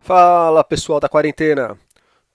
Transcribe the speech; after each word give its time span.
Fala 0.00 0.64
pessoal 0.64 1.00
da 1.00 1.08
quarentena! 1.08 1.78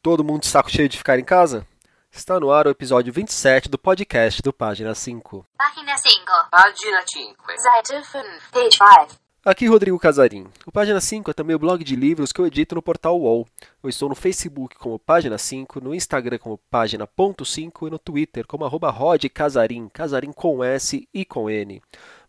Todo 0.01 0.23
mundo 0.23 0.41
de 0.41 0.47
saco 0.47 0.69
cheio 0.69 0.87
de 0.87 0.97
ficar 0.97 1.17
em 1.17 1.23
casa? 1.23 1.65
Está 2.11 2.39
no 2.39 2.51
ar 2.51 2.67
o 2.67 2.69
episódio 2.69 3.11
27 3.11 3.67
do 3.67 3.79
podcast 3.79 4.41
do 4.43 4.53
Página 4.53 4.93
5. 4.93 5.45
Página 5.57 5.97
5. 5.97 6.21
Página 6.51 7.01
5. 7.07 7.35
Seite 7.57 8.05
5. 8.05 8.25
Page 8.51 8.77
5. 9.09 9.23
Aqui 9.45 9.65
Rodrigo 9.67 9.99
Casarim. 9.99 10.47
O 10.65 10.71
Página 10.71 11.01
5 11.01 11.31
é 11.31 11.33
também 11.33 11.55
o 11.55 11.59
blog 11.59 11.83
de 11.83 11.95
livros 11.95 12.31
que 12.31 12.39
eu 12.39 12.45
edito 12.45 12.75
no 12.75 12.81
portal 12.81 13.19
UOL. 13.19 13.45
Eu 13.83 13.89
estou 13.89 14.07
no 14.07 14.15
Facebook 14.15 14.77
como 14.77 14.97
Página 14.97 15.37
5, 15.37 15.81
no 15.81 15.93
Instagram 15.93 16.37
como 16.37 16.59
Página.5 16.69 17.87
e 17.87 17.89
no 17.89 17.99
Twitter 17.99 18.47
como 18.47 18.63
arroba 18.63 18.89
Rod 18.89 19.25
Casarim, 19.33 19.89
Casarim 19.89 20.31
com 20.31 20.63
S 20.63 21.09
e 21.13 21.25
com 21.25 21.49
N. 21.49 21.81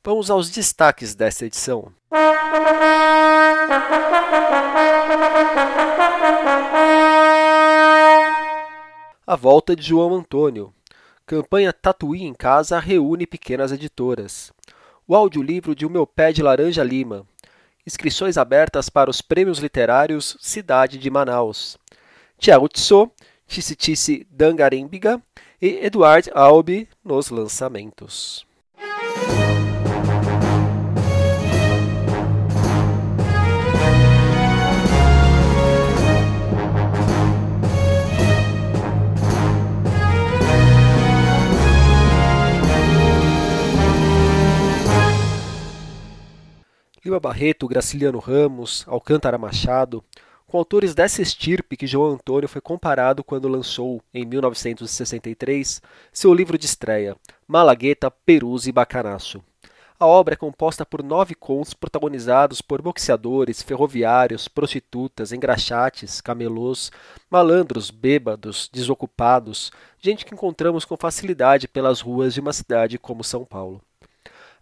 Vamos 0.07 0.31
aos 0.31 0.51
destaques 0.51 1.15
desta 1.15 1.47
edição. 1.47 1.91
A 9.27 9.35
volta 9.35 9.75
de 9.75 9.83
João 9.83 10.15
Antônio. 10.15 10.75
Campanha 11.25 11.73
Tatuí 11.73 12.23
em 12.23 12.35
Casa 12.35 12.79
reúne 12.79 13.27
pequenas 13.27 13.73
editoras. 13.73 14.53
O 15.09 15.17
audiolivro 15.17 15.75
de 15.75 15.87
O 15.87 15.91
Meu 15.91 16.07
Pé 16.07 16.33
de 16.33 16.43
Laranja 16.43 16.85
Lima. 16.85 17.27
Inscrições 17.87 18.37
abertas 18.37 18.91
para 18.91 19.09
os 19.09 19.23
prêmios 19.23 19.59
literários 19.59 20.37
Cidade 20.39 20.99
de 20.99 21.09
Manaus. 21.09 21.79
Tiago 22.37 22.69
Tissot, 22.69 23.11
Tice 23.47 23.75
Tice 23.75 24.27
Dangarembiga 24.31 25.23
e 25.63 25.83
Eduard 25.83 26.31
Albi 26.35 26.91
nos 27.03 27.31
lançamentos. 27.31 28.47
Lima 47.05 47.21
Barreto, 47.21 47.69
Graciliano 47.69 48.19
Ramos, 48.19 48.83
Alcântara 48.89 49.37
Machado, 49.37 50.03
com 50.47 50.57
autores 50.57 50.95
dessa 50.95 51.21
estirpe 51.21 51.77
que 51.77 51.87
João 51.87 52.15
Antônio 52.15 52.49
foi 52.49 52.63
comparado 52.63 53.23
quando 53.23 53.47
lançou, 53.47 54.01
em 54.15 54.25
1963, 54.25 55.83
seu 56.11 56.33
livro 56.33 56.57
de 56.57 56.65
estreia, 56.65 57.15
Malagueta, 57.47 58.11
Perus 58.11 58.67
e 58.67 58.73
Bacanaço. 58.73 59.45
A 60.01 60.07
obra 60.07 60.33
é 60.33 60.37
composta 60.37 60.87
por 60.87 61.03
nove 61.03 61.35
contos 61.35 61.75
protagonizados 61.75 62.63
por 62.63 62.81
boxeadores, 62.81 63.61
ferroviários, 63.61 64.49
prostitutas, 64.49 65.31
engraxates, 65.31 66.23
camelôs, 66.23 66.91
malandros, 67.29 67.91
bêbados, 67.91 68.71
desocupados, 68.73 69.71
gente 70.01 70.25
que 70.25 70.33
encontramos 70.33 70.87
com 70.87 70.97
facilidade 70.97 71.69
pelas 71.69 72.01
ruas 72.01 72.33
de 72.33 72.41
uma 72.41 72.53
cidade 72.55 72.99
como 72.99 73.23
São 73.23 73.45
Paulo. 73.45 73.83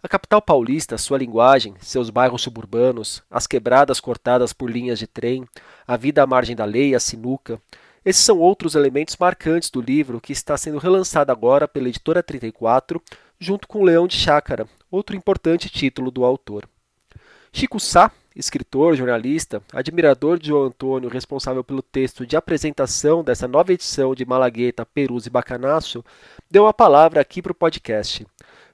A 0.05 0.09
capital 0.09 0.41
paulista, 0.41 0.97
sua 0.97 1.17
linguagem, 1.17 1.75
seus 1.79 2.09
bairros 2.09 2.41
suburbanos, 2.41 3.23
as 3.31 3.47
quebradas 3.47 4.01
cortadas 4.01 4.51
por 4.51 4.69
linhas 4.69 4.99
de 4.99 5.07
trem, 5.07 5.45
a 5.87 5.95
vida 5.95 6.21
à 6.21 6.27
margem 6.27 6.57
da 6.57 6.65
lei, 6.65 6.93
a 6.93 6.99
sinuca. 6.99 7.57
Esses 8.03 8.21
são 8.21 8.37
outros 8.37 8.75
elementos 8.75 9.15
marcantes 9.15 9.69
do 9.69 9.79
livro 9.79 10.19
que 10.19 10.33
está 10.33 10.57
sendo 10.57 10.77
relançado 10.77 11.31
agora 11.31 11.69
pela 11.69 11.87
editora 11.87 12.21
34, 12.21 13.01
junto 13.39 13.65
com 13.65 13.81
Leão 13.81 14.05
de 14.05 14.17
Chácara, 14.17 14.67
outro 14.91 15.15
importante 15.15 15.69
título 15.69 16.11
do 16.11 16.25
autor. 16.25 16.67
Chico 17.53 17.79
Sá, 17.79 18.11
escritor, 18.35 18.97
jornalista, 18.97 19.63
admirador 19.71 20.37
de 20.37 20.47
João 20.47 20.65
Antônio, 20.65 21.07
responsável 21.09 21.63
pelo 21.63 21.81
texto 21.81 22.25
de 22.25 22.35
apresentação 22.35 23.23
dessa 23.23 23.47
nova 23.47 23.71
edição 23.71 24.13
de 24.13 24.25
Malagueta, 24.25 24.85
Perus 24.85 25.25
e 25.27 25.29
Bacanaço, 25.29 26.03
deu 26.51 26.67
a 26.67 26.73
palavra 26.73 27.21
aqui 27.21 27.41
para 27.41 27.53
o 27.53 27.55
podcast. 27.55 28.27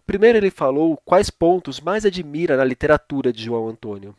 Primeiro 0.09 0.39
ele 0.39 0.49
falou 0.49 0.99
quais 1.05 1.29
pontos 1.29 1.79
mais 1.79 2.03
admira 2.03 2.57
na 2.57 2.63
literatura 2.63 3.31
de 3.31 3.43
João 3.43 3.69
Antônio. 3.69 4.15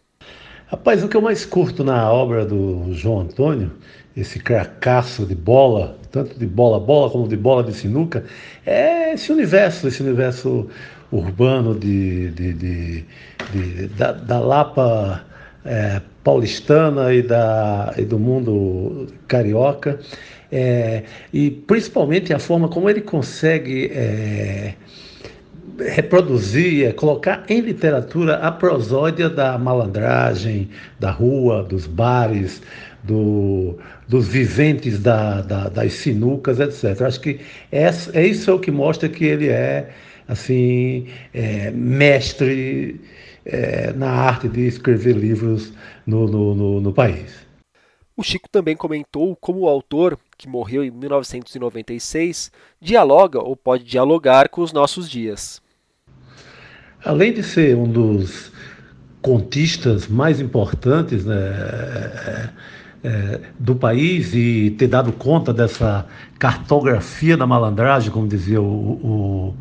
Rapaz, 0.69 1.03
o 1.03 1.09
que 1.09 1.17
eu 1.17 1.21
mais 1.21 1.45
curto 1.45 1.83
na 1.83 2.09
obra 2.13 2.47
do 2.47 2.93
João 2.93 3.23
Antônio, 3.23 3.73
esse 4.17 4.39
cracaço 4.39 5.27
de 5.27 5.35
bola, 5.35 5.99
tanto 6.13 6.39
de 6.39 6.47
bola-bola 6.47 7.11
como 7.11 7.27
de 7.27 7.37
bola 7.37 7.65
de 7.65 7.73
sinuca, 7.73 8.25
é 8.65 9.15
esse 9.15 9.33
universo, 9.33 9.89
esse 9.89 10.01
universo 10.01 10.71
urbano 11.11 11.75
de, 11.75 12.31
de, 12.31 12.53
de, 12.53 13.05
de 13.53 13.87
da, 13.89 14.13
da, 14.13 14.39
Lapa 14.39 15.25
é, 15.65 16.01
paulistana 16.23 17.13
e, 17.13 17.21
da, 17.21 17.95
e 17.99 18.05
do 18.05 18.17
mundo 18.17 19.09
carioca, 19.27 19.99
é, 20.53 21.03
e 21.33 21.51
principalmente 21.51 22.33
a 22.33 22.39
forma 22.39 22.69
como 22.69 22.89
ele 22.89 23.01
consegue. 23.01 23.91
É, 23.93 24.75
reproduzir, 25.89 26.87
é 26.87 26.93
colocar 26.93 27.45
em 27.49 27.61
literatura 27.61 28.37
a 28.37 28.53
prosódia 28.53 29.29
da 29.29 29.59
malandragem, 29.59 30.69
da 30.99 31.11
rua, 31.11 31.63
dos 31.63 31.87
bares, 31.87 32.63
do, 33.03 33.79
dos 34.09 34.29
viventes 34.29 34.99
da, 34.99 35.41
da, 35.41 35.69
das 35.69 35.93
sinucas, 35.95 36.61
etc. 36.61 37.03
Acho 37.03 37.21
que 37.21 37.41
é 37.73 38.27
isso 38.27 38.51
é 38.51 38.55
o 38.55 38.59
que 38.59 38.71
mostra 38.71 39.09
que 39.09 39.25
ele 39.25 39.49
é 39.49 39.91
assim 40.29 41.09
é, 41.35 41.71
mestre 41.71 43.01
é, 43.45 43.93
na 43.93 44.11
arte 44.11 44.49
de 44.49 44.67
escrever 44.67 45.17
livros 45.17 45.73
no, 46.07 46.27
no, 46.27 46.55
no, 46.55 46.81
no 46.81 46.93
país. 46.93 47.51
O 48.17 48.23
Chico 48.23 48.49
também 48.51 48.77
comentou 48.77 49.35
como 49.35 49.61
o 49.61 49.69
autor, 49.69 50.19
que 50.37 50.47
morreu 50.47 50.85
em 50.85 50.91
1996, 50.91 52.53
dialoga 52.79 53.41
ou 53.41 53.57
pode 53.57 53.83
dialogar 53.85 54.51
com 54.51 54.61
os 54.61 54.75
nossos 54.75 55.09
dias. 55.09 55.63
Além 57.05 57.33
de 57.33 57.43
ser 57.43 57.77
um 57.77 57.89
dos 57.89 58.53
contistas 59.23 60.09
mais 60.09 60.41
importantes 60.41 61.25
né, 61.25 61.37
é, 61.37 62.49
é, 63.03 63.41
do 63.59 63.75
país 63.75 64.35
e 64.35 64.75
ter 64.79 64.87
dado 64.87 65.13
conta 65.13 65.53
dessa 65.53 66.07
cartografia 66.39 67.37
da 67.37 67.47
malandragem, 67.47 68.11
como 68.11 68.29
dizia 68.29 68.61
o, 68.61 68.65
o, 68.65 69.55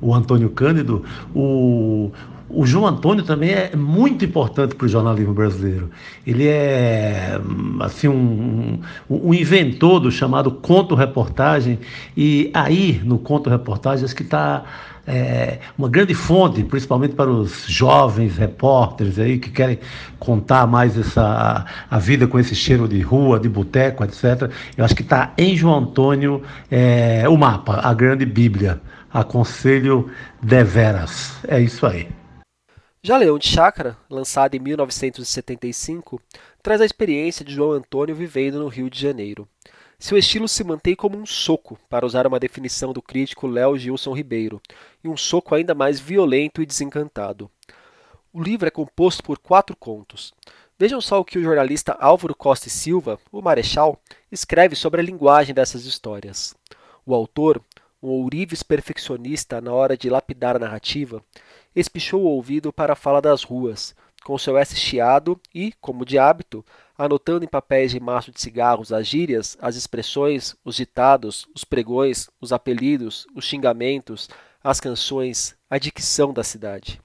o 0.00 0.14
Antônio 0.14 0.50
Cândido, 0.50 1.04
o, 1.34 2.10
o 2.48 2.66
João 2.66 2.86
Antônio 2.86 3.22
também 3.24 3.50
é 3.50 3.76
muito 3.76 4.24
importante 4.24 4.74
para 4.74 4.84
o 4.84 4.88
jornalismo 4.88 5.32
brasileiro. 5.32 5.90
Ele 6.26 6.48
é 6.48 7.40
assim 7.80 8.08
um, 8.08 8.80
um, 9.08 9.28
um 9.28 9.34
inventor 9.34 10.00
do 10.00 10.10
chamado 10.10 10.50
conto-reportagem 10.50 11.78
e 12.16 12.50
aí 12.52 13.00
no 13.04 13.18
conto-reportagem 13.18 14.04
acho 14.04 14.16
que 14.16 14.24
está 14.24 14.64
é, 15.10 15.58
uma 15.76 15.88
grande 15.88 16.14
fonte, 16.14 16.62
principalmente 16.62 17.16
para 17.16 17.28
os 17.28 17.66
jovens 17.66 18.36
repórteres 18.36 19.18
aí 19.18 19.38
que 19.38 19.50
querem 19.50 19.78
contar 20.20 20.68
mais 20.68 20.96
essa 20.96 21.66
a, 21.90 21.96
a 21.96 21.98
vida 21.98 22.28
com 22.28 22.38
esse 22.38 22.54
cheiro 22.54 22.86
de 22.86 23.00
rua, 23.00 23.40
de 23.40 23.48
boteco, 23.48 24.04
etc. 24.04 24.50
Eu 24.76 24.84
acho 24.84 24.94
que 24.94 25.02
está 25.02 25.34
em 25.36 25.56
João 25.56 25.78
Antônio 25.78 26.42
é, 26.70 27.28
o 27.28 27.36
mapa, 27.36 27.80
a 27.82 27.92
grande 27.92 28.24
Bíblia. 28.24 28.80
Aconselho 29.12 30.08
deveras. 30.40 31.36
É 31.48 31.60
isso 31.60 31.84
aí. 31.84 32.08
Já 33.02 33.16
Leão 33.16 33.38
de 33.38 33.48
Chácara, 33.48 33.96
lançado 34.08 34.54
em 34.54 34.60
1975, 34.60 36.20
traz 36.62 36.80
a 36.80 36.84
experiência 36.84 37.44
de 37.44 37.52
João 37.52 37.72
Antônio 37.72 38.14
vivendo 38.14 38.60
no 38.60 38.68
Rio 38.68 38.88
de 38.88 39.00
Janeiro. 39.00 39.48
Seu 40.00 40.16
estilo 40.16 40.48
se 40.48 40.64
mantém 40.64 40.96
como 40.96 41.18
um 41.18 41.26
soco, 41.26 41.78
para 41.86 42.06
usar 42.06 42.26
uma 42.26 42.40
definição 42.40 42.90
do 42.90 43.02
crítico 43.02 43.46
Léo 43.46 43.76
Gilson 43.76 44.14
Ribeiro, 44.14 44.58
e 45.04 45.08
um 45.08 45.16
soco 45.16 45.54
ainda 45.54 45.74
mais 45.74 46.00
violento 46.00 46.62
e 46.62 46.66
desencantado. 46.66 47.50
O 48.32 48.42
livro 48.42 48.66
é 48.66 48.70
composto 48.70 49.22
por 49.22 49.38
quatro 49.38 49.76
contos. 49.76 50.32
Vejam 50.78 51.02
só 51.02 51.20
o 51.20 51.24
que 51.24 51.38
o 51.38 51.42
jornalista 51.42 51.92
Álvaro 52.00 52.34
Costa 52.34 52.66
e 52.66 52.70
Silva, 52.70 53.20
o 53.30 53.42
Marechal, 53.42 54.00
escreve 54.32 54.74
sobre 54.74 55.02
a 55.02 55.04
linguagem 55.04 55.54
dessas 55.54 55.84
histórias. 55.84 56.54
O 57.04 57.14
autor, 57.14 57.62
um 58.02 58.08
ourives 58.08 58.62
perfeccionista 58.62 59.60
na 59.60 59.74
hora 59.74 59.98
de 59.98 60.08
lapidar 60.08 60.56
a 60.56 60.60
narrativa, 60.60 61.22
espichou 61.76 62.22
o 62.22 62.28
ouvido 62.28 62.72
para 62.72 62.94
a 62.94 62.96
fala 62.96 63.20
das 63.20 63.42
ruas, 63.42 63.94
com 64.24 64.36
seu 64.38 64.56
S 64.56 64.76
chiado 64.76 65.40
e, 65.54 65.72
como 65.80 66.04
de 66.04 66.18
hábito, 66.18 66.64
anotando 66.96 67.44
em 67.44 67.48
papéis 67.48 67.90
de 67.90 68.00
maço 68.00 68.30
de 68.30 68.40
cigarros 68.40 68.92
as 68.92 69.06
gírias, 69.06 69.56
as 69.60 69.76
expressões, 69.76 70.54
os 70.64 70.76
ditados, 70.76 71.46
os 71.54 71.64
pregões, 71.64 72.28
os 72.40 72.52
apelidos, 72.52 73.26
os 73.34 73.44
xingamentos, 73.44 74.28
as 74.62 74.80
canções, 74.80 75.56
a 75.68 75.78
dicção 75.78 76.32
da 76.32 76.44
cidade. 76.44 77.00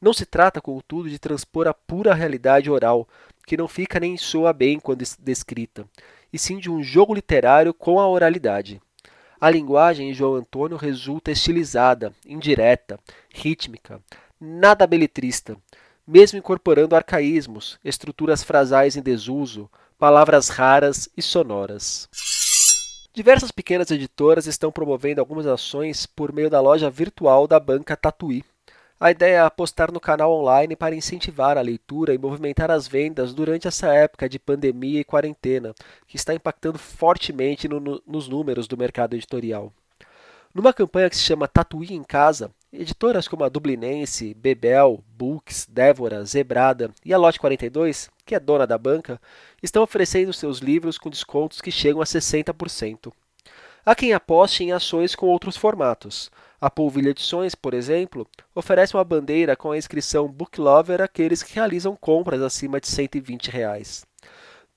Não 0.00 0.12
se 0.12 0.26
trata, 0.26 0.60
contudo, 0.60 1.08
de 1.08 1.18
transpor 1.18 1.66
a 1.66 1.74
pura 1.74 2.14
realidade 2.14 2.70
oral, 2.70 3.08
que 3.46 3.56
não 3.56 3.66
fica 3.66 3.98
nem 3.98 4.16
soa 4.16 4.52
bem 4.52 4.78
quando 4.78 5.04
descrita, 5.20 5.86
e 6.32 6.38
sim 6.38 6.58
de 6.58 6.70
um 6.70 6.82
jogo 6.82 7.14
literário 7.14 7.72
com 7.72 7.98
a 7.98 8.08
oralidade. 8.08 8.80
A 9.40 9.48
linguagem 9.48 10.10
em 10.10 10.14
João 10.14 10.34
Antônio 10.34 10.76
resulta 10.76 11.30
estilizada, 11.30 12.12
indireta, 12.26 12.98
rítmica, 13.32 14.00
nada 14.40 14.86
beletrista, 14.86 15.56
mesmo 16.08 16.38
incorporando 16.38 16.96
arcaísmos, 16.96 17.78
estruturas 17.84 18.42
frasais 18.42 18.96
em 18.96 19.02
desuso, 19.02 19.70
palavras 19.98 20.48
raras 20.48 21.06
e 21.14 21.20
sonoras. 21.20 22.08
Diversas 23.12 23.50
pequenas 23.50 23.90
editoras 23.90 24.46
estão 24.46 24.72
promovendo 24.72 25.20
algumas 25.20 25.46
ações 25.46 26.06
por 26.06 26.32
meio 26.32 26.48
da 26.48 26.62
loja 26.62 26.88
virtual 26.88 27.46
da 27.46 27.60
banca 27.60 27.94
Tatuí. 27.94 28.42
A 28.98 29.10
ideia 29.10 29.34
é 29.34 29.40
apostar 29.40 29.92
no 29.92 30.00
canal 30.00 30.32
online 30.32 30.74
para 30.74 30.94
incentivar 30.94 31.58
a 31.58 31.62
leitura 31.62 32.14
e 32.14 32.18
movimentar 32.18 32.70
as 32.70 32.88
vendas 32.88 33.34
durante 33.34 33.68
essa 33.68 33.92
época 33.92 34.28
de 34.28 34.38
pandemia 34.38 35.00
e 35.00 35.04
quarentena, 35.04 35.74
que 36.06 36.16
está 36.16 36.32
impactando 36.32 36.78
fortemente 36.78 37.68
no, 37.68 37.78
no, 37.78 38.02
nos 38.06 38.28
números 38.28 38.66
do 38.66 38.78
mercado 38.78 39.14
editorial. 39.14 39.72
Numa 40.54 40.72
campanha 40.72 41.10
que 41.10 41.16
se 41.16 41.22
chama 41.22 41.46
Tatuí 41.46 41.92
em 41.92 42.02
Casa, 42.02 42.50
editoras 42.72 43.26
como 43.26 43.44
a 43.44 43.48
Dublinense, 43.48 44.34
Bebel, 44.34 45.02
Books, 45.16 45.66
Dévora, 45.70 46.24
Zebrada 46.24 46.90
e 47.04 47.12
a 47.12 47.18
Lote 47.18 47.38
42, 47.38 48.10
que 48.24 48.34
é 48.34 48.40
dona 48.40 48.66
da 48.66 48.76
banca, 48.76 49.20
estão 49.62 49.82
oferecendo 49.82 50.32
seus 50.32 50.58
livros 50.58 50.98
com 50.98 51.10
descontos 51.10 51.60
que 51.60 51.70
chegam 51.70 52.00
a 52.00 52.04
60%. 52.04 53.12
Há 53.84 53.94
quem 53.94 54.12
aposte 54.12 54.64
em 54.64 54.72
ações 54.72 55.14
com 55.14 55.26
outros 55.26 55.56
formatos. 55.56 56.30
A 56.60 56.68
Polvilha 56.68 57.10
Edições, 57.10 57.54
por 57.54 57.72
exemplo, 57.72 58.26
oferece 58.54 58.94
uma 58.94 59.04
bandeira 59.04 59.56
com 59.56 59.70
a 59.70 59.78
inscrição 59.78 60.28
Book 60.28 60.60
Lover 60.60 61.00
àqueles 61.00 61.42
que 61.42 61.54
realizam 61.54 61.96
compras 61.96 62.42
acima 62.42 62.80
de 62.80 62.88
120 62.88 63.48
reais. 63.48 64.07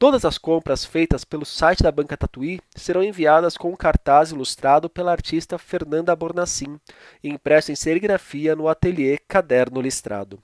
Todas 0.02 0.26
as 0.26 0.40
compras 0.40 0.84
feitas 0.84 1.24
pelo 1.24 1.46
site 1.46 1.84
da 1.84 1.92
Banca 1.92 2.18
Tatuí 2.18 2.60
serão 2.76 3.04
enviadas 3.04 3.56
com 3.56 3.70
um 3.70 3.76
cartaz 3.76 4.32
ilustrado 4.32 4.90
pela 4.90 5.12
artista 5.12 5.60
Fernanda 5.60 6.16
Bornacin 6.16 6.80
e 7.24 7.30
impresso 7.30 7.72
em 7.72 7.76
serigrafia 7.76 8.56
no 8.56 8.68
ateliê 8.68 9.20
Caderno 9.28 9.80
Listrado. 9.80 10.40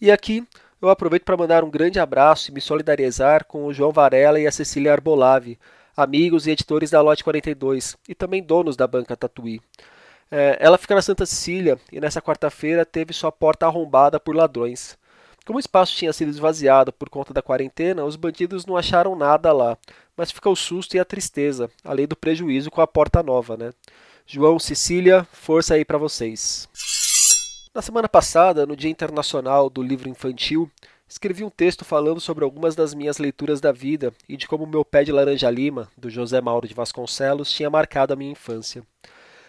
E 0.00 0.10
aqui 0.10 0.44
eu 0.82 0.88
aproveito 0.88 1.22
para 1.22 1.36
mandar 1.36 1.62
um 1.62 1.70
grande 1.70 2.00
abraço 2.00 2.50
e 2.50 2.52
me 2.52 2.60
solidarizar 2.60 3.44
com 3.44 3.64
o 3.64 3.72
João 3.72 3.92
Varela 3.92 4.40
e 4.40 4.46
a 4.48 4.50
Cecília 4.50 4.90
Arbolave, 4.90 5.56
amigos 5.96 6.48
e 6.48 6.50
editores 6.50 6.90
da 6.90 7.00
Lote 7.00 7.22
42 7.22 7.96
e 8.08 8.14
também 8.16 8.42
donos 8.42 8.76
da 8.76 8.88
Banca 8.88 9.16
Tatuí. 9.16 9.60
É, 10.32 10.56
ela 10.58 10.78
fica 10.78 10.96
na 10.96 11.02
Santa 11.02 11.24
Cecília 11.24 11.78
e 11.92 12.00
nessa 12.00 12.20
quarta-feira 12.20 12.84
teve 12.84 13.12
sua 13.12 13.30
porta 13.30 13.66
arrombada 13.66 14.18
por 14.18 14.34
ladrões. 14.34 14.98
Como 15.48 15.56
o 15.56 15.60
espaço 15.60 15.96
tinha 15.96 16.12
sido 16.12 16.28
esvaziado 16.28 16.92
por 16.92 17.08
conta 17.08 17.32
da 17.32 17.40
quarentena, 17.40 18.04
os 18.04 18.16
bandidos 18.16 18.66
não 18.66 18.76
acharam 18.76 19.16
nada 19.16 19.50
lá, 19.50 19.78
mas 20.14 20.30
fica 20.30 20.50
o 20.50 20.54
susto 20.54 20.94
e 20.94 21.00
a 21.00 21.06
tristeza, 21.06 21.70
além 21.82 22.06
do 22.06 22.14
prejuízo 22.14 22.70
com 22.70 22.82
a 22.82 22.86
porta 22.86 23.22
nova, 23.22 23.56
né? 23.56 23.72
João, 24.26 24.58
Cecília, 24.58 25.26
força 25.32 25.72
aí 25.72 25.86
para 25.86 25.96
vocês. 25.96 26.68
Na 27.74 27.80
semana 27.80 28.10
passada, 28.10 28.66
no 28.66 28.76
Dia 28.76 28.90
Internacional 28.90 29.70
do 29.70 29.82
Livro 29.82 30.10
Infantil, 30.10 30.70
escrevi 31.08 31.42
um 31.42 31.48
texto 31.48 31.82
falando 31.82 32.20
sobre 32.20 32.44
algumas 32.44 32.76
das 32.76 32.92
minhas 32.92 33.16
leituras 33.16 33.58
da 33.58 33.72
vida 33.72 34.12
e 34.28 34.36
de 34.36 34.46
como 34.46 34.66
meu 34.66 34.84
pé 34.84 35.02
de 35.02 35.12
laranja 35.12 35.48
lima, 35.48 35.88
do 35.96 36.10
José 36.10 36.42
Mauro 36.42 36.68
de 36.68 36.74
Vasconcelos, 36.74 37.50
tinha 37.50 37.70
marcado 37.70 38.12
a 38.12 38.16
minha 38.16 38.32
infância. 38.32 38.82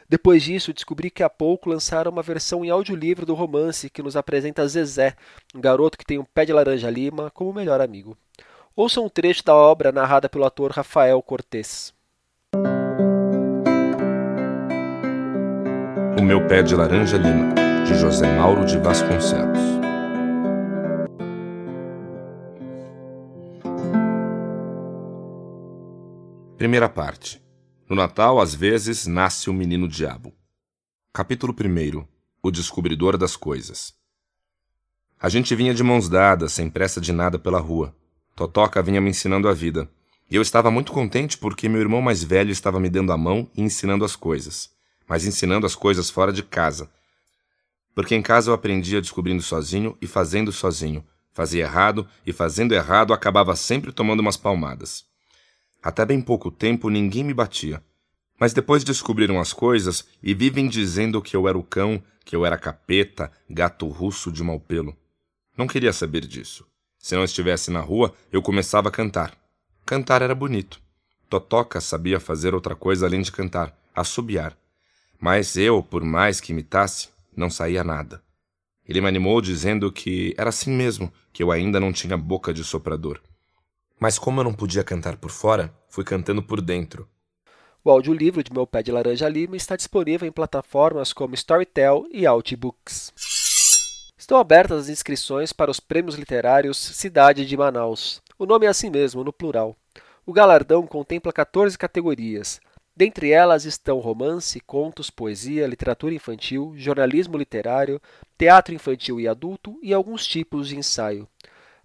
Depois 0.09 0.41
disso, 0.41 0.73
descobri 0.73 1.11
que 1.11 1.21
há 1.21 1.29
pouco 1.29 1.69
lançaram 1.69 2.11
uma 2.11 2.23
versão 2.23 2.65
em 2.65 2.71
audiolivro 2.71 3.27
do 3.27 3.35
romance 3.35 3.91
que 3.91 4.01
nos 4.01 4.17
apresenta 4.17 4.67
Zezé, 4.67 5.15
um 5.53 5.61
garoto 5.61 5.99
que 5.99 6.05
tem 6.05 6.17
um 6.17 6.25
pé 6.25 6.45
de 6.45 6.51
laranja 6.51 6.89
lima 6.89 7.29
como 7.29 7.53
melhor 7.53 7.79
amigo. 7.79 8.17
Ouça 8.75 8.99
um 8.99 9.07
trecho 9.07 9.43
da 9.45 9.53
obra 9.53 9.91
narrada 9.91 10.27
pelo 10.27 10.45
ator 10.45 10.71
Rafael 10.71 11.21
Cortez. 11.21 11.93
O 16.17 16.23
meu 16.23 16.47
pé 16.47 16.63
de 16.63 16.75
laranja 16.75 17.15
lima, 17.15 17.53
de 17.85 17.93
José 17.93 18.25
Mauro 18.35 18.65
de 18.65 18.79
Vasconcelos. 18.79 19.59
Primeira 26.57 26.89
parte. 26.89 27.48
No 27.89 27.95
Natal, 27.95 28.39
às 28.39 28.53
vezes, 28.53 29.07
nasce 29.07 29.49
o 29.49 29.53
menino 29.53 29.87
diabo. 29.87 30.31
Capítulo 31.11 31.51
1 31.51 32.05
O 32.39 32.51
descobridor 32.51 33.17
das 33.17 33.35
coisas. 33.35 33.95
A 35.19 35.27
gente 35.27 35.55
vinha 35.55 35.73
de 35.73 35.81
mãos 35.81 36.07
dadas, 36.07 36.53
sem 36.53 36.69
pressa 36.69 37.01
de 37.01 37.11
nada 37.11 37.39
pela 37.39 37.59
rua. 37.59 37.95
Totoca 38.35 38.83
vinha 38.83 39.01
me 39.01 39.09
ensinando 39.09 39.49
a 39.49 39.55
vida. 39.55 39.89
E 40.29 40.35
eu 40.35 40.41
estava 40.43 40.69
muito 40.69 40.91
contente 40.91 41.35
porque 41.35 41.67
meu 41.67 41.81
irmão 41.81 41.99
mais 41.99 42.23
velho 42.23 42.51
estava 42.51 42.79
me 42.79 42.91
dando 42.91 43.11
a 43.11 43.17
mão 43.17 43.49
e 43.55 43.61
ensinando 43.63 44.05
as 44.05 44.15
coisas. 44.15 44.69
Mas 45.07 45.25
ensinando 45.25 45.65
as 45.65 45.73
coisas 45.73 46.11
fora 46.11 46.31
de 46.31 46.43
casa. 46.43 46.91
Porque 47.95 48.13
em 48.13 48.21
casa 48.21 48.51
eu 48.51 48.53
aprendia 48.53 49.01
descobrindo 49.01 49.41
sozinho 49.41 49.97
e 49.99 50.05
fazendo 50.05 50.51
sozinho. 50.51 51.03
Fazia 51.33 51.63
errado 51.63 52.07
e 52.23 52.31
fazendo 52.31 52.75
errado 52.75 53.13
acabava 53.13 53.55
sempre 53.55 53.91
tomando 53.91 54.19
umas 54.19 54.37
palmadas. 54.37 55.08
Até 55.81 56.05
bem 56.05 56.21
pouco 56.21 56.51
tempo 56.51 56.89
ninguém 56.89 57.23
me 57.23 57.33
batia. 57.33 57.81
Mas 58.39 58.53
depois 58.53 58.83
descobriram 58.83 59.39
as 59.39 59.53
coisas 59.53 60.05
e 60.21 60.33
vivem 60.33 60.67
dizendo 60.67 61.21
que 61.21 61.35
eu 61.35 61.47
era 61.47 61.57
o 61.57 61.63
cão, 61.63 62.01
que 62.23 62.35
eu 62.35 62.45
era 62.45 62.57
capeta, 62.57 63.31
gato 63.49 63.87
russo 63.87 64.31
de 64.31 64.43
mau 64.43 64.59
pelo. 64.59 64.95
Não 65.57 65.67
queria 65.67 65.91
saber 65.91 66.25
disso. 66.25 66.65
Se 66.97 67.15
não 67.15 67.23
estivesse 67.23 67.71
na 67.71 67.79
rua, 67.79 68.13
eu 68.31 68.41
começava 68.41 68.89
a 68.89 68.91
cantar. 68.91 69.37
Cantar 69.85 70.21
era 70.21 70.35
bonito. 70.35 70.81
Totoca 71.29 71.79
sabia 71.79 72.19
fazer 72.19 72.53
outra 72.53 72.75
coisa 72.75 73.05
além 73.05 73.21
de 73.21 73.31
cantar, 73.31 73.77
assobiar. 73.95 74.57
Mas 75.19 75.57
eu, 75.57 75.83
por 75.83 76.03
mais 76.03 76.39
que 76.39 76.51
imitasse, 76.51 77.09
não 77.35 77.49
saía 77.49 77.83
nada. 77.83 78.21
Ele 78.87 79.01
me 79.01 79.07
animou 79.07 79.41
dizendo 79.41 79.91
que 79.91 80.33
era 80.37 80.49
assim 80.49 80.71
mesmo, 80.71 81.11
que 81.31 81.43
eu 81.43 81.51
ainda 81.51 81.79
não 81.79 81.93
tinha 81.93 82.17
boca 82.17 82.53
de 82.53 82.63
soprador. 82.63 83.21
Mas 83.99 84.17
como 84.17 84.39
eu 84.39 84.43
não 84.45 84.53
podia 84.53 84.83
cantar 84.83 85.17
por 85.17 85.29
fora, 85.29 85.73
fui 85.89 86.05
cantando 86.05 86.41
por 86.41 86.61
dentro. 86.61 87.07
O 87.83 87.91
audiolivro 87.91 88.43
de 88.43 88.53
Meu 88.53 88.65
Pé 88.65 88.81
de 88.81 88.91
Laranja 88.91 89.27
Lima 89.27 89.57
está 89.57 89.75
disponível 89.75 90.27
em 90.27 90.31
plataformas 90.31 91.11
como 91.11 91.35
Storytel 91.35 92.05
e 92.11 92.25
Outbooks. 92.25 93.11
Estão 94.17 94.37
abertas 94.37 94.83
as 94.83 94.89
inscrições 94.89 95.51
para 95.51 95.71
os 95.71 95.79
Prêmios 95.79 96.15
Literários 96.15 96.77
Cidade 96.77 97.45
de 97.45 97.57
Manaus. 97.57 98.21
O 98.37 98.45
nome 98.45 98.65
é 98.65 98.69
assim 98.69 98.89
mesmo, 98.89 99.23
no 99.23 99.33
plural. 99.33 99.75
O 100.25 100.31
galardão 100.31 100.85
contempla 100.85 101.33
14 101.33 101.77
categorias. 101.77 102.61
Dentre 102.95 103.31
elas 103.31 103.65
estão 103.65 103.99
romance, 103.99 104.59
contos, 104.59 105.09
poesia, 105.09 105.65
literatura 105.65 106.13
infantil, 106.13 106.73
jornalismo 106.75 107.37
literário, 107.37 108.01
teatro 108.37 108.75
infantil 108.75 109.19
e 109.19 109.27
adulto 109.27 109.79
e 109.81 109.93
alguns 109.93 110.27
tipos 110.27 110.67
de 110.67 110.77
ensaio. 110.77 111.27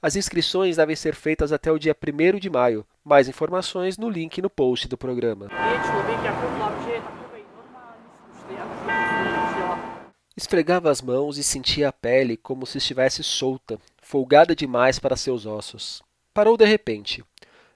As 0.05 0.17
inscrições 0.17 0.77
devem 0.77 0.95
ser 0.95 1.15
feitas 1.15 1.51
até 1.51 1.73
o 1.73 1.79
dia 1.79 1.97
1 1.97 2.39
de 2.39 2.51
maio. 2.51 2.85
Mais 3.03 3.27
informações 3.27 3.97
no 3.97 4.11
link 4.11 4.43
no 4.43 4.51
post 4.51 4.87
do 4.87 4.99
programa. 4.99 5.49
Esfregava 10.37 10.91
as 10.91 11.01
mãos 11.01 11.39
e 11.39 11.43
sentia 11.43 11.89
a 11.89 11.93
pele 11.93 12.37
como 12.37 12.67
se 12.67 12.77
estivesse 12.77 13.25
solta, 13.25 13.79
folgada 14.03 14.55
demais 14.55 14.99
para 14.99 15.17
seus 15.17 15.47
ossos. 15.47 16.03
Parou 16.35 16.59
de 16.59 16.67
repente. 16.67 17.25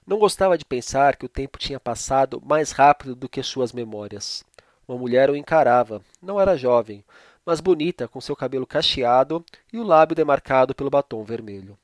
Não 0.07 0.19
gostava 0.19 0.59
de 0.59 0.67
pensar 0.67 1.17
que 1.17 1.25
o 1.25 1.31
tempo 1.31 1.57
tinha 1.57 1.81
passado 1.81 2.43
mais 2.45 2.73
rápido 2.73 3.15
do 3.15 3.27
que 3.27 3.43
suas 3.43 3.73
memórias. 3.73 4.45
Uma 4.87 4.99
mulher 4.99 5.31
o 5.31 5.35
encarava. 5.35 6.03
Não 6.21 6.39
era 6.39 6.59
jovem, 6.59 7.03
mas 7.47 7.59
bonita, 7.59 8.07
com 8.07 8.21
seu 8.21 8.37
cabelo 8.37 8.67
cacheado 8.67 9.43
e 9.73 9.79
o 9.79 9.83
lábio 9.83 10.15
demarcado 10.15 10.75
pelo 10.75 10.91
batom 10.91 11.25
vermelho. 11.25 11.75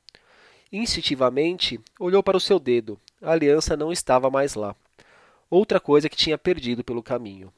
Instintivamente, 0.71 1.79
olhou 1.99 2.23
para 2.23 2.37
o 2.37 2.39
seu 2.39 2.59
dedo. 2.59 2.99
A 3.21 3.31
aliança 3.31 3.77
não 3.77 3.91
estava 3.91 4.29
mais 4.29 4.55
lá. 4.55 4.75
Outra 5.49 5.79
coisa 5.79 6.09
que 6.09 6.17
tinha 6.17 6.37
perdido 6.37 6.83
pelo 6.83 7.03
caminho. 7.03 7.53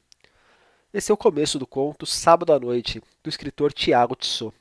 Esse 0.92 1.10
é 1.10 1.14
o 1.14 1.18
começo 1.18 1.58
do 1.58 1.66
conto 1.66 2.06
Sábado 2.06 2.52
à 2.52 2.58
Noite, 2.58 3.02
do 3.22 3.28
escritor 3.28 3.72
Tiago 3.72 4.14
Tissot. 4.14 4.54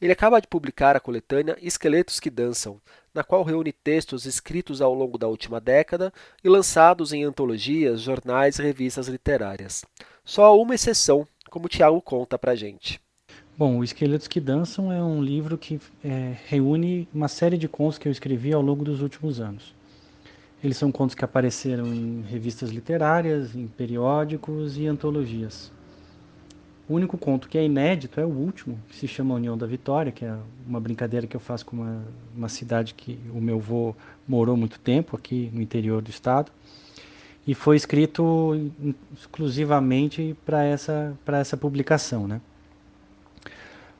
Ele 0.00 0.12
acaba 0.12 0.40
de 0.40 0.48
publicar 0.48 0.96
a 0.96 1.00
coletânea 1.00 1.58
Esqueletos 1.60 2.18
que 2.18 2.30
Dançam, 2.30 2.80
na 3.12 3.22
qual 3.22 3.42
reúne 3.42 3.72
textos 3.72 4.24
escritos 4.24 4.80
ao 4.80 4.94
longo 4.94 5.18
da 5.18 5.28
última 5.28 5.60
década 5.60 6.12
e 6.42 6.48
lançados 6.48 7.12
em 7.12 7.22
antologias, 7.22 8.00
jornais 8.00 8.58
e 8.58 8.62
revistas 8.62 9.08
literárias. 9.08 9.84
Só 10.24 10.44
há 10.44 10.54
uma 10.54 10.74
exceção, 10.74 11.26
como 11.50 11.68
Tiago 11.68 12.00
conta 12.00 12.38
pra 12.38 12.54
gente. 12.54 13.00
Bom, 13.60 13.76
o 13.76 13.84
Esqueletos 13.84 14.26
que 14.26 14.40
Dançam 14.40 14.90
é 14.90 15.02
um 15.02 15.22
livro 15.22 15.58
que 15.58 15.78
é, 16.02 16.34
reúne 16.46 17.06
uma 17.12 17.28
série 17.28 17.58
de 17.58 17.68
contos 17.68 17.98
que 17.98 18.08
eu 18.08 18.10
escrevi 18.10 18.54
ao 18.54 18.62
longo 18.62 18.82
dos 18.82 19.02
últimos 19.02 19.38
anos. 19.38 19.74
Eles 20.64 20.78
são 20.78 20.90
contos 20.90 21.14
que 21.14 21.22
apareceram 21.22 21.92
em 21.92 22.22
revistas 22.22 22.70
literárias, 22.70 23.54
em 23.54 23.66
periódicos 23.66 24.78
e 24.78 24.86
antologias. 24.86 25.70
O 26.88 26.94
único 26.94 27.18
conto 27.18 27.50
que 27.50 27.58
é 27.58 27.62
inédito 27.62 28.18
é 28.18 28.24
o 28.24 28.30
último, 28.30 28.78
que 28.88 28.96
se 28.96 29.06
chama 29.06 29.34
União 29.34 29.58
da 29.58 29.66
Vitória, 29.66 30.10
que 30.10 30.24
é 30.24 30.34
uma 30.66 30.80
brincadeira 30.80 31.26
que 31.26 31.36
eu 31.36 31.40
faço 31.40 31.66
com 31.66 31.76
uma, 31.76 32.02
uma 32.34 32.48
cidade 32.48 32.94
que 32.94 33.18
o 33.30 33.42
meu 33.42 33.58
avô 33.58 33.94
morou 34.26 34.56
muito 34.56 34.80
tempo, 34.80 35.14
aqui 35.14 35.50
no 35.52 35.60
interior 35.60 36.00
do 36.00 36.08
estado. 36.08 36.50
E 37.46 37.54
foi 37.54 37.76
escrito 37.76 38.72
exclusivamente 39.14 40.34
para 40.46 40.64
essa, 40.64 41.14
essa 41.26 41.58
publicação, 41.58 42.26
né? 42.26 42.40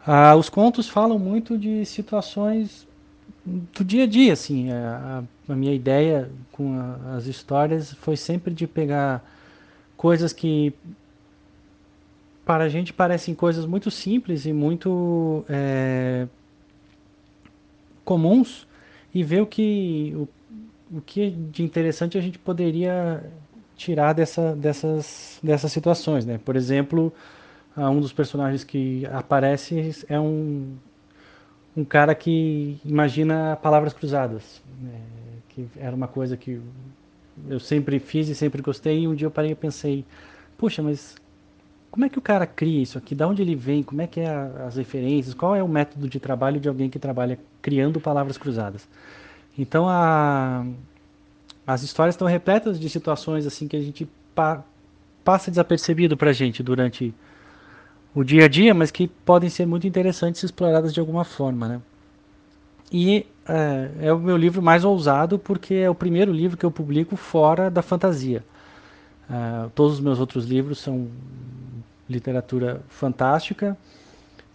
Ah, 0.06 0.34
os 0.34 0.48
contos 0.48 0.88
falam 0.88 1.18
muito 1.18 1.58
de 1.58 1.84
situações 1.84 2.86
do 3.44 3.84
dia 3.84 4.04
a 4.04 4.06
dia, 4.06 4.32
assim. 4.32 4.70
A, 4.70 5.22
a 5.48 5.54
minha 5.54 5.74
ideia 5.74 6.30
com 6.52 6.78
a, 6.78 7.16
as 7.16 7.26
histórias 7.26 7.92
foi 7.94 8.16
sempre 8.16 8.54
de 8.54 8.66
pegar 8.66 9.22
coisas 9.96 10.32
que 10.32 10.72
para 12.44 12.64
a 12.64 12.68
gente 12.68 12.92
parecem 12.92 13.34
coisas 13.34 13.66
muito 13.66 13.90
simples 13.90 14.46
e 14.46 14.52
muito 14.52 15.44
é, 15.48 16.26
comuns 18.04 18.66
e 19.14 19.22
ver 19.22 19.42
o 19.42 19.46
que 19.46 20.12
o, 20.16 20.28
o 20.96 21.00
que 21.00 21.30
de 21.30 21.62
interessante 21.62 22.18
a 22.18 22.20
gente 22.20 22.38
poderia 22.38 23.22
tirar 23.76 24.12
dessa, 24.12 24.54
dessas, 24.56 25.38
dessas 25.42 25.70
situações, 25.72 26.26
né? 26.26 26.38
Por 26.44 26.56
exemplo, 26.56 27.12
um 27.76 28.00
dos 28.00 28.12
personagens 28.12 28.64
que 28.64 29.06
aparece 29.06 30.04
é 30.08 30.18
um, 30.18 30.76
um 31.76 31.84
cara 31.84 32.14
que 32.14 32.78
imagina 32.84 33.56
palavras 33.62 33.92
cruzadas, 33.92 34.62
né? 34.80 35.00
que 35.48 35.66
era 35.76 35.94
uma 35.94 36.08
coisa 36.08 36.36
que 36.36 36.60
eu 37.48 37.60
sempre 37.60 37.98
fiz 37.98 38.28
e 38.28 38.34
sempre 38.34 38.60
gostei, 38.60 39.00
e 39.00 39.08
um 39.08 39.14
dia 39.14 39.26
eu 39.26 39.30
parei 39.30 39.52
e 39.52 39.54
pensei, 39.54 40.04
puxa, 40.58 40.82
mas 40.82 41.16
como 41.90 42.04
é 42.04 42.08
que 42.08 42.18
o 42.18 42.22
cara 42.22 42.46
cria 42.46 42.82
isso 42.82 42.98
aqui? 42.98 43.14
Da 43.14 43.26
onde 43.26 43.42
ele 43.42 43.56
vem? 43.56 43.82
Como 43.82 44.00
é 44.00 44.06
que 44.06 44.20
é 44.20 44.28
a, 44.28 44.66
as 44.66 44.76
referências? 44.76 45.34
Qual 45.34 45.56
é 45.56 45.62
o 45.62 45.68
método 45.68 46.08
de 46.08 46.20
trabalho 46.20 46.60
de 46.60 46.68
alguém 46.68 46.88
que 46.88 46.98
trabalha 46.98 47.38
criando 47.60 48.00
palavras 48.00 48.38
cruzadas? 48.38 48.88
Então 49.58 49.88
a, 49.88 50.64
as 51.66 51.82
histórias 51.82 52.14
estão 52.14 52.28
repletas 52.28 52.78
de 52.78 52.88
situações 52.88 53.46
assim 53.46 53.66
que 53.66 53.76
a 53.76 53.80
gente 53.80 54.08
pa, 54.34 54.62
passa 55.24 55.50
desapercebido 55.50 56.16
para 56.16 56.30
a 56.30 56.32
gente 56.32 56.62
durante 56.62 57.12
o 58.14 58.24
dia 58.24 58.44
a 58.44 58.48
dia, 58.48 58.74
mas 58.74 58.90
que 58.90 59.08
podem 59.08 59.48
ser 59.48 59.66
muito 59.66 59.86
interessantes 59.86 60.42
exploradas 60.42 60.92
de 60.92 61.00
alguma 61.00 61.24
forma, 61.24 61.68
né? 61.68 61.80
E 62.92 63.26
é, 63.46 63.90
é, 64.06 64.12
o 64.12 64.18
meu 64.18 64.36
livro 64.36 64.60
mais 64.60 64.84
ousado 64.84 65.38
porque 65.38 65.74
é 65.74 65.88
o 65.88 65.94
primeiro 65.94 66.32
livro 66.32 66.56
que 66.56 66.66
eu 66.66 66.70
publico 66.70 67.16
fora 67.16 67.70
da 67.70 67.82
fantasia. 67.82 68.44
Uh, 69.28 69.70
todos 69.70 69.94
os 69.94 70.00
meus 70.00 70.18
outros 70.18 70.44
livros 70.44 70.80
são 70.80 71.08
literatura 72.08 72.82
fantástica, 72.88 73.78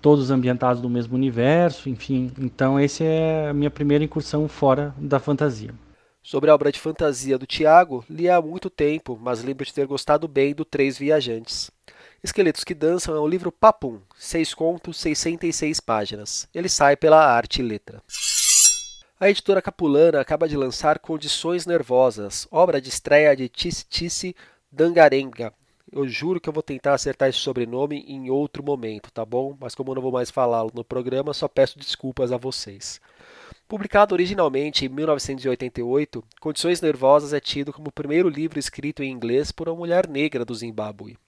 todos 0.01 0.29
ambientados 0.29 0.81
no 0.81 0.89
mesmo 0.89 1.15
universo, 1.15 1.89
enfim. 1.89 2.31
Então, 2.37 2.77
essa 2.77 3.03
é 3.05 3.49
a 3.49 3.53
minha 3.53 3.71
primeira 3.71 4.03
incursão 4.03 4.49
fora 4.49 4.93
da 4.97 5.17
fantasia. 5.17 5.73
Sobre 6.21 6.49
a 6.49 6.55
obra 6.55 6.71
de 6.71 6.79
fantasia 6.79 7.37
do 7.37 7.45
Tiago, 7.45 8.03
li 8.09 8.29
há 8.29 8.41
muito 8.41 8.69
tempo, 8.69 9.17
mas 9.21 9.43
lembro 9.43 9.65
de 9.65 9.73
ter 9.73 9.87
gostado 9.87 10.27
bem 10.27 10.53
do 10.53 10.65
Três 10.65 10.97
Viajantes. 10.97 11.71
Esqueletos 12.25 12.63
que 12.63 12.73
Dançam 12.73 13.15
é 13.15 13.19
um 13.19 13.27
livro 13.27 13.51
papum, 13.51 14.01
seis 14.17 14.51
contos, 14.51 14.97
606 14.97 15.79
páginas. 15.79 16.49
Ele 16.55 16.67
sai 16.67 16.97
pela 16.97 17.23
Arte 17.23 17.59
e 17.59 17.63
Letra. 17.63 18.01
A 19.19 19.29
editora 19.29 19.61
Capulana 19.61 20.19
acaba 20.19 20.49
de 20.49 20.57
lançar 20.57 20.97
Condições 20.97 21.67
Nervosas, 21.67 22.47
obra 22.49 22.81
de 22.81 22.89
estreia 22.89 23.35
de 23.35 23.47
Tice 23.47 24.35
Dangarenga, 24.71 25.53
eu 25.91 26.07
juro 26.07 26.41
que 26.41 26.49
eu 26.49 26.53
vou 26.53 26.63
tentar 26.63 26.95
acertar 26.95 27.29
esse 27.29 27.37
sobrenome 27.37 28.03
em 28.07 28.31
outro 28.31 28.63
momento, 28.63 29.11
tá 29.11 29.23
bom? 29.23 29.55
Mas 29.59 29.75
como 29.75 29.91
eu 29.91 29.95
não 29.95 30.01
vou 30.01 30.11
mais 30.11 30.31
falá-lo 30.31 30.71
no 30.73 30.83
programa, 30.83 31.31
só 31.31 31.47
peço 31.47 31.77
desculpas 31.77 32.31
a 32.31 32.37
vocês. 32.37 32.99
Publicado 33.67 34.15
originalmente 34.15 34.83
em 34.83 34.89
1988, 34.89 36.23
Condições 36.41 36.81
Nervosas 36.81 37.33
é 37.33 37.39
tido 37.39 37.71
como 37.71 37.89
o 37.89 37.93
primeiro 37.93 38.27
livro 38.27 38.57
escrito 38.57 39.03
em 39.03 39.11
inglês 39.11 39.51
por 39.51 39.69
uma 39.69 39.77
mulher 39.77 40.09
negra 40.09 40.43
do 40.43 40.55
Zimbábue. 40.55 41.19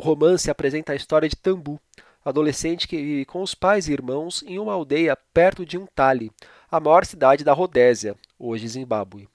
O 0.00 0.02
romance 0.02 0.50
apresenta 0.50 0.94
a 0.94 0.96
história 0.96 1.28
de 1.28 1.36
Tambu, 1.36 1.78
adolescente 2.24 2.88
que 2.88 2.96
vive 2.96 3.26
com 3.26 3.42
os 3.42 3.54
pais 3.54 3.86
e 3.86 3.92
irmãos 3.92 4.42
em 4.46 4.58
uma 4.58 4.72
aldeia 4.72 5.14
perto 5.14 5.66
de 5.66 5.76
Untali, 5.76 6.32
a 6.70 6.80
maior 6.80 7.04
cidade 7.04 7.44
da 7.44 7.52
Rodésia, 7.52 8.16
hoje 8.38 8.66
Zimbábue. 8.66 9.28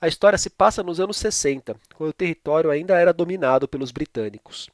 A 0.00 0.08
história 0.08 0.36
se 0.36 0.50
passa 0.50 0.82
nos 0.82 0.98
anos 0.98 1.16
60, 1.16 1.76
quando 1.94 2.10
o 2.10 2.12
território 2.12 2.72
ainda 2.72 2.98
era 2.98 3.12
dominado 3.12 3.68
pelos 3.68 3.92
britânicos. 3.92 4.68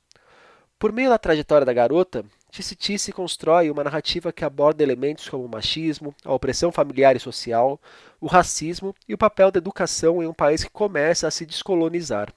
Por 0.79 0.91
meio 0.91 1.11
da 1.11 1.19
trajetória 1.19 1.67
da 1.67 1.73
garota, 1.75 2.25
Tici 2.51 3.13
constrói 3.13 3.71
uma 3.71 3.85
narrativa 3.85 4.33
que 4.33 4.43
aborda 4.43 4.83
elementos 4.83 5.29
como 5.29 5.45
o 5.45 5.49
machismo, 5.51 6.15
a 6.25 6.33
opressão 6.33 6.73
familiar 6.73 7.15
e 7.15 7.21
social, 7.21 7.79
o 8.19 8.27
racismo 8.27 8.95
e 9.07 9.13
o 9.13 9.19
papel 9.19 9.51
da 9.51 9.59
educação 9.59 10.23
em 10.23 10.27
um 10.27 10.33
país 10.33 10.65
que 10.65 10.71
começa 10.71 11.29
a 11.29 11.31
se 11.31 11.45
descolonizar. 11.45 12.33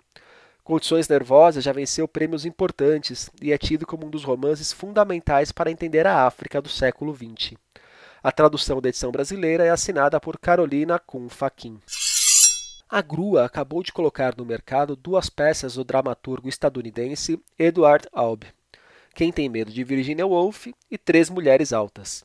Condições 0.69 1.07
Nervosas 1.07 1.63
já 1.63 1.71
venceu 1.71 2.07
prêmios 2.07 2.45
importantes 2.45 3.31
e 3.41 3.51
é 3.51 3.57
tido 3.57 3.87
como 3.87 4.05
um 4.05 4.09
dos 4.11 4.23
romances 4.23 4.71
fundamentais 4.71 5.51
para 5.51 5.71
entender 5.71 6.05
a 6.05 6.27
África 6.27 6.61
do 6.61 6.69
século 6.69 7.11
XX. 7.11 7.57
A 8.21 8.31
tradução 8.31 8.79
da 8.79 8.89
edição 8.89 9.11
brasileira 9.11 9.65
é 9.65 9.71
assinada 9.71 10.19
por 10.19 10.37
Carolina 10.37 10.99
Kuhn. 10.99 11.27
A 12.87 13.01
Grua 13.01 13.45
acabou 13.45 13.81
de 13.81 13.91
colocar 13.91 14.37
no 14.37 14.45
mercado 14.45 14.95
duas 14.95 15.27
peças 15.27 15.73
do 15.73 15.83
dramaturgo 15.83 16.47
estadunidense 16.47 17.41
Edward 17.57 18.07
Albe, 18.13 18.45
Quem 19.15 19.31
Tem 19.31 19.49
Medo 19.49 19.71
de 19.71 19.83
Virginia 19.83 20.27
Woolf 20.27 20.67
e 20.91 20.99
Três 20.99 21.31
Mulheres 21.31 21.73
Altas. 21.73 22.23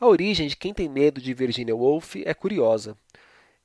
A 0.00 0.08
origem 0.08 0.48
de 0.48 0.56
Quem 0.56 0.74
Tem 0.74 0.88
Medo 0.88 1.20
de 1.20 1.32
Virginia 1.32 1.76
Woolf 1.76 2.16
é 2.16 2.34
curiosa. 2.34 2.96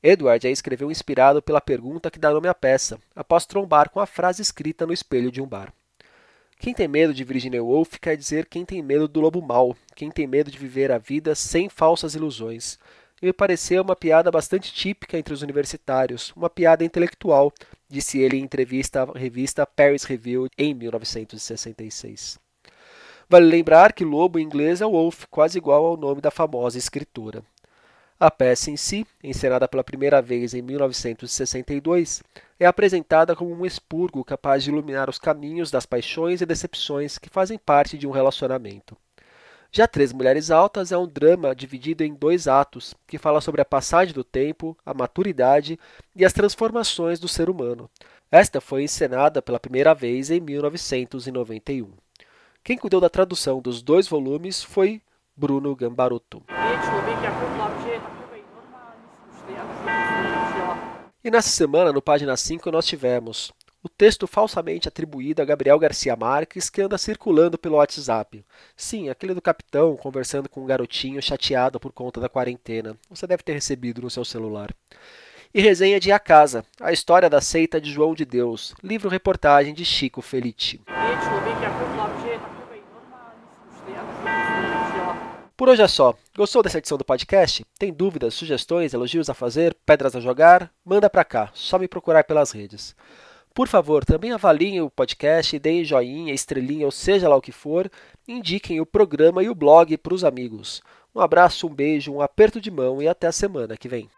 Edward 0.02 0.46
a 0.46 0.50
escreveu 0.50 0.90
inspirado 0.90 1.40
pela 1.40 1.60
pergunta 1.60 2.10
que 2.10 2.18
dá 2.18 2.32
nome 2.32 2.48
à 2.48 2.54
peça, 2.54 2.98
após 3.14 3.46
trombar 3.46 3.88
com 3.88 4.00
a 4.00 4.06
frase 4.06 4.42
escrita 4.42 4.84
no 4.84 4.92
espelho 4.92 5.30
de 5.30 5.40
um 5.40 5.46
bar. 5.46 5.72
Quem 6.58 6.74
tem 6.74 6.88
medo 6.88 7.14
de 7.14 7.22
Virginia 7.22 7.62
Woolf 7.62 7.98
quer 8.00 8.16
dizer 8.16 8.46
quem 8.46 8.64
tem 8.64 8.82
medo 8.82 9.06
do 9.06 9.20
lobo 9.20 9.40
mau, 9.40 9.76
quem 9.94 10.10
tem 10.10 10.26
medo 10.26 10.50
de 10.50 10.58
viver 10.58 10.90
a 10.90 10.98
vida 10.98 11.34
sem 11.34 11.68
falsas 11.68 12.14
ilusões, 12.16 12.78
e 13.20 13.26
me 13.26 13.32
pareceu 13.32 13.82
uma 13.82 13.94
piada 13.94 14.30
bastante 14.30 14.72
típica 14.72 15.16
entre 15.16 15.32
os 15.32 15.42
universitários, 15.42 16.32
uma 16.36 16.50
piada 16.50 16.84
intelectual, 16.84 17.52
disse 17.88 18.18
ele 18.18 18.36
em 18.36 18.42
entrevista 18.42 19.02
à 19.02 19.18
revista 19.18 19.64
Paris 19.64 20.02
Review 20.02 20.48
em 20.58 20.74
1966. 20.74 22.40
Vale 23.28 23.46
lembrar 23.46 23.92
que 23.92 24.04
lobo 24.04 24.38
em 24.38 24.42
inglês 24.42 24.80
é 24.80 24.84
wolf, 24.84 25.26
quase 25.30 25.58
igual 25.58 25.86
ao 25.86 25.96
nome 25.96 26.20
da 26.20 26.30
famosa 26.30 26.76
escritora. 26.76 27.44
A 28.24 28.30
peça 28.30 28.70
em 28.70 28.76
si, 28.76 29.04
encenada 29.20 29.66
pela 29.66 29.82
primeira 29.82 30.22
vez 30.22 30.54
em 30.54 30.62
1962, 30.62 32.22
é 32.56 32.64
apresentada 32.64 33.34
como 33.34 33.52
um 33.52 33.66
expurgo 33.66 34.24
capaz 34.24 34.62
de 34.62 34.70
iluminar 34.70 35.10
os 35.10 35.18
caminhos 35.18 35.72
das 35.72 35.86
paixões 35.86 36.40
e 36.40 36.46
decepções 36.46 37.18
que 37.18 37.28
fazem 37.28 37.58
parte 37.58 37.98
de 37.98 38.06
um 38.06 38.12
relacionamento. 38.12 38.96
Já 39.72 39.88
Três 39.88 40.12
Mulheres 40.12 40.52
Altas 40.52 40.92
é 40.92 40.96
um 40.96 41.04
drama 41.04 41.52
dividido 41.52 42.04
em 42.04 42.14
dois 42.14 42.46
atos, 42.46 42.94
que 43.08 43.18
fala 43.18 43.40
sobre 43.40 43.60
a 43.60 43.64
passagem 43.64 44.14
do 44.14 44.22
tempo, 44.22 44.78
a 44.86 44.94
maturidade 44.94 45.76
e 46.14 46.24
as 46.24 46.32
transformações 46.32 47.18
do 47.18 47.26
ser 47.26 47.50
humano. 47.50 47.90
Esta 48.30 48.60
foi 48.60 48.84
encenada 48.84 49.42
pela 49.42 49.58
primeira 49.58 49.96
vez 49.96 50.30
em 50.30 50.38
1991. 50.38 51.90
Quem 52.62 52.78
cuidou 52.78 53.00
da 53.00 53.10
tradução 53.10 53.60
dos 53.60 53.82
dois 53.82 54.06
volumes 54.06 54.62
foi 54.62 55.02
Bruno 55.36 55.74
Gambarotto. 55.74 56.42
E 61.24 61.30
nessa 61.30 61.48
semana, 61.48 61.92
no 61.92 62.02
página 62.02 62.36
5, 62.36 62.70
nós 62.70 62.86
tivemos 62.86 63.52
o 63.82 63.88
texto 63.88 64.26
falsamente 64.26 64.86
atribuído 64.86 65.42
a 65.42 65.44
Gabriel 65.44 65.78
Garcia 65.78 66.14
Marques 66.14 66.70
que 66.70 66.80
anda 66.80 66.96
circulando 66.96 67.58
pelo 67.58 67.76
WhatsApp. 67.76 68.44
Sim, 68.76 69.08
aquele 69.08 69.34
do 69.34 69.42
capitão 69.42 69.96
conversando 69.96 70.48
com 70.48 70.62
um 70.62 70.66
garotinho 70.66 71.20
chateado 71.20 71.80
por 71.80 71.92
conta 71.92 72.20
da 72.20 72.28
quarentena. 72.28 72.96
Você 73.10 73.26
deve 73.26 73.42
ter 73.42 73.54
recebido 73.54 74.02
no 74.02 74.10
seu 74.10 74.24
celular. 74.24 74.72
E 75.52 75.60
resenha 75.60 76.00
de 76.00 76.10
A 76.10 76.18
Casa, 76.18 76.64
a 76.80 76.92
história 76.92 77.28
da 77.28 77.40
seita 77.40 77.80
de 77.80 77.90
João 77.90 78.14
de 78.14 78.24
Deus, 78.24 78.74
livro-reportagem 78.82 79.74
de 79.74 79.84
Chico 79.84 80.22
Felici. 80.22 80.80
Por 85.62 85.68
hoje 85.68 85.80
é 85.80 85.86
só. 85.86 86.12
Gostou 86.36 86.60
dessa 86.60 86.78
edição 86.78 86.98
do 86.98 87.04
podcast? 87.04 87.64
Tem 87.78 87.92
dúvidas, 87.92 88.34
sugestões, 88.34 88.92
elogios 88.92 89.30
a 89.30 89.34
fazer, 89.34 89.76
pedras 89.86 90.16
a 90.16 90.18
jogar? 90.18 90.72
Manda 90.84 91.08
pra 91.08 91.24
cá, 91.24 91.52
só 91.54 91.78
me 91.78 91.86
procurar 91.86 92.24
pelas 92.24 92.50
redes. 92.50 92.96
Por 93.54 93.68
favor, 93.68 94.04
também 94.04 94.32
avaliem 94.32 94.80
o 94.80 94.90
podcast, 94.90 95.56
deem 95.60 95.84
joinha, 95.84 96.34
estrelinha, 96.34 96.84
ou 96.84 96.90
seja 96.90 97.28
lá 97.28 97.36
o 97.36 97.40
que 97.40 97.52
for, 97.52 97.88
indiquem 98.26 98.80
o 98.80 98.84
programa 98.84 99.40
e 99.40 99.48
o 99.48 99.54
blog 99.54 99.96
para 99.98 100.14
os 100.14 100.24
amigos. 100.24 100.82
Um 101.14 101.20
abraço, 101.20 101.68
um 101.68 101.70
beijo, 101.72 102.12
um 102.12 102.20
aperto 102.20 102.60
de 102.60 102.68
mão 102.68 103.00
e 103.00 103.06
até 103.06 103.28
a 103.28 103.32
semana 103.32 103.76
que 103.76 103.88
vem. 103.88 104.10